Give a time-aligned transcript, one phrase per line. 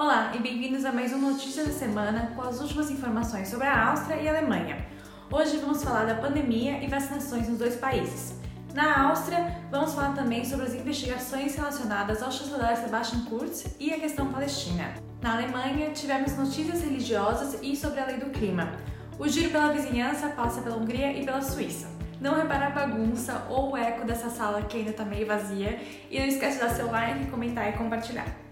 [0.00, 3.90] Olá e bem-vindos a mais uma Notícia da Semana com as últimas informações sobre a
[3.90, 4.86] Áustria e a Alemanha.
[5.30, 8.32] Hoje vamos falar da pandemia e vacinações nos dois países.
[8.72, 14.00] Na Áustria, vamos falar também sobre as investigações relacionadas ao chanceler Sebastian Kurz e a
[14.00, 14.94] questão palestina.
[15.20, 18.72] Na Alemanha, tivemos notícias religiosas e sobre a lei do clima.
[19.18, 21.88] O giro pela vizinhança passa pela Hungria e pela Suíça.
[22.18, 25.78] Não repara a bagunça ou o eco dessa sala que ainda está meio vazia
[26.10, 28.49] e não esquece de dar seu like, comentar e compartilhar.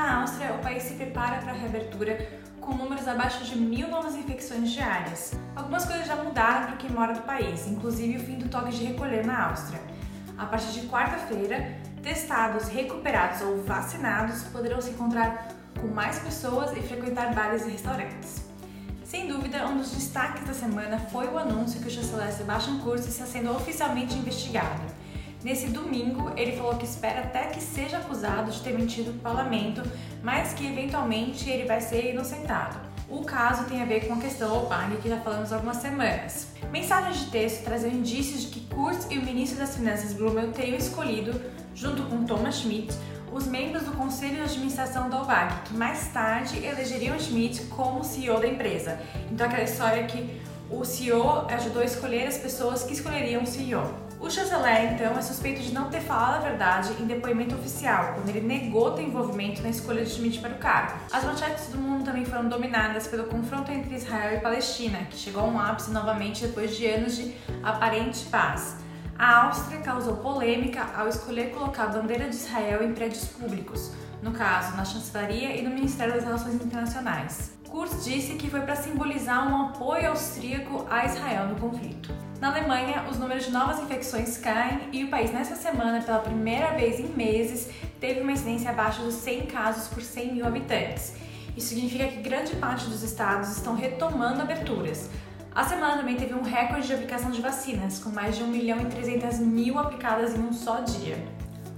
[0.00, 2.26] Na Áustria, o país se prepara para a reabertura
[2.58, 5.34] com números abaixo de mil novas infecções diárias.
[5.54, 8.82] Algumas coisas já mudaram para quem mora no país, inclusive o fim do toque de
[8.82, 9.78] recolher na Áustria.
[10.38, 16.80] A partir de quarta-feira, testados, recuperados ou vacinados poderão se encontrar com mais pessoas e
[16.80, 18.42] frequentar bares e restaurantes.
[19.04, 23.06] Sem dúvida, um dos destaques da semana foi o anúncio que o chanceler Sebastian Kurz
[23.06, 24.80] está sendo oficialmente investigado.
[25.42, 29.34] Nesse domingo, ele falou que espera até que seja acusado de ter mentido para o
[29.34, 29.82] parlamento,
[30.22, 32.78] mas que eventualmente ele vai ser inocentado.
[33.08, 36.48] O caso tem a ver com a questão OPAG que já falamos há algumas semanas.
[36.70, 40.76] Mensagens de texto traziam indícios de que Kurz e o ministro das Finanças Blumel teriam
[40.76, 41.40] escolhido,
[41.74, 42.94] junto com Thomas Schmidt,
[43.32, 48.38] os membros do conselho de administração da OVAG, que mais tarde elegeriam Schmidt como CEO
[48.38, 49.00] da empresa.
[49.32, 54.09] Então aquela história que o CEO ajudou a escolher as pessoas que escolheriam o CEO.
[54.20, 58.28] O chanceler, então, é suspeito de não ter falado a verdade em depoimento oficial, quando
[58.28, 60.92] ele negou ter envolvimento na escolha de Schmidt para o cargo.
[61.10, 65.44] As manchetes do mundo também foram dominadas pelo confronto entre Israel e Palestina, que chegou
[65.44, 68.76] a um ápice novamente depois de anos de aparente paz.
[69.18, 74.32] A Áustria causou polêmica ao escolher colocar a bandeira de Israel em prédios públicos, no
[74.32, 77.52] caso, na chancelaria e no Ministério das Relações Internacionais.
[77.70, 82.29] Kurz disse que foi para simbolizar um apoio austríaco a Israel no conflito.
[82.40, 86.70] Na Alemanha, os números de novas infecções caem e o país, nesta semana, pela primeira
[86.70, 87.68] vez em meses,
[88.00, 91.12] teve uma incidência abaixo dos 100 casos por 100 mil habitantes.
[91.54, 95.10] Isso significa que grande parte dos estados estão retomando aberturas.
[95.54, 98.80] A semana também teve um recorde de aplicação de vacinas, com mais de 1 milhão
[98.80, 101.22] e 300 mil aplicadas em um só dia.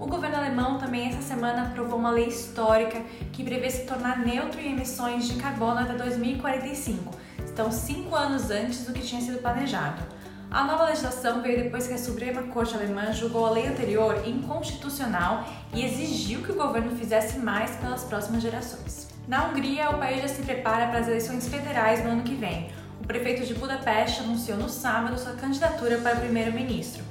[0.00, 4.58] O governo alemão também essa semana aprovou uma lei histórica que prevê se tornar neutro
[4.58, 7.14] em emissões de carbono até 2045,
[7.46, 10.15] então cinco anos antes do que tinha sido planejado.
[10.50, 15.44] A nova legislação veio depois que a Suprema Corte Alemã julgou a lei anterior inconstitucional
[15.74, 19.08] e exigiu que o governo fizesse mais pelas próximas gerações.
[19.26, 22.70] Na Hungria, o país já se prepara para as eleições federais no ano que vem.
[23.00, 27.02] O prefeito de Budapeste anunciou no sábado sua candidatura para primeiro-ministro.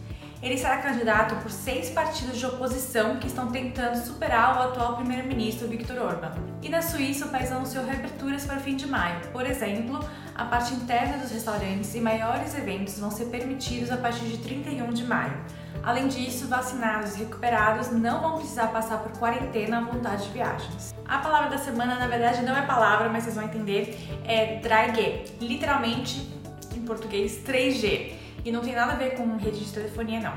[0.46, 5.68] Ele será candidato por seis partidos de oposição que estão tentando superar o atual primeiro-ministro
[5.68, 6.34] Viktor Orban.
[6.62, 9.20] E na Suíça, o país anunciou reaberturas para o fim de maio.
[9.32, 10.00] Por exemplo,
[10.36, 14.94] a parte interna dos restaurantes e maiores eventos vão ser permitidos a partir de 31
[14.94, 15.36] de maio.
[15.82, 20.94] Além disso, vacinados e recuperados não vão precisar passar por quarentena à vontade de viagens.
[21.08, 25.42] A palavra da semana, na verdade, não é palavra, mas vocês vão entender, é 3G,
[25.42, 26.32] literalmente
[26.76, 30.34] em português 3G e não tem nada a ver com rede de telefonia, não.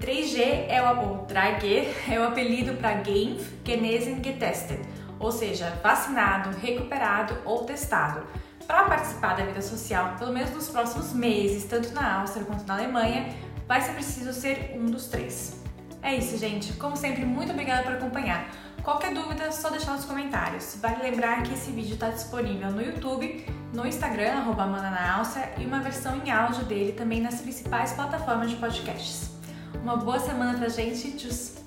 [0.00, 4.80] 3G é o, ou 3G é o apelido para Geimpf, Genesen, Getestet,
[5.18, 8.26] ou seja, vacinado, recuperado ou testado.
[8.66, 12.74] Para participar da vida social, pelo menos nos próximos meses, tanto na Áustria quanto na
[12.74, 13.28] Alemanha,
[13.66, 15.62] vai ser preciso ser um dos três.
[16.02, 16.72] É isso, gente.
[16.74, 18.48] Como sempre, muito obrigada por acompanhar.
[18.86, 20.76] Qualquer dúvida, é só deixar nos comentários.
[20.80, 24.64] Vale lembrar que esse vídeo está disponível no YouTube, no Instagram, arroba
[25.58, 29.30] e uma versão em áudio dele também nas principais plataformas de podcasts.
[29.82, 31.65] Uma boa semana pra gente, tchau!